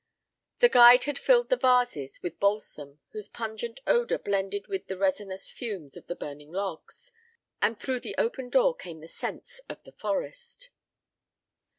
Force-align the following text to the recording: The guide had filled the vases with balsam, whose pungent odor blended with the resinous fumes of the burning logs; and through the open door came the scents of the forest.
The 0.61 0.67
guide 0.69 1.03
had 1.03 1.19
filled 1.19 1.49
the 1.49 1.55
vases 1.57 2.23
with 2.23 2.39
balsam, 2.39 3.01
whose 3.11 3.29
pungent 3.29 3.81
odor 3.85 4.17
blended 4.17 4.65
with 4.65 4.87
the 4.87 4.97
resinous 4.97 5.51
fumes 5.51 5.95
of 5.95 6.07
the 6.07 6.15
burning 6.15 6.51
logs; 6.51 7.11
and 7.61 7.77
through 7.79 7.99
the 7.99 8.15
open 8.17 8.49
door 8.49 8.73
came 8.75 9.01
the 9.01 9.07
scents 9.07 9.61
of 9.69 9.83
the 9.83 9.91
forest. 9.91 10.71